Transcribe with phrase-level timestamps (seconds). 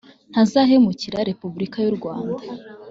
[0.31, 2.41] ntazahemukira repubulika y urwanda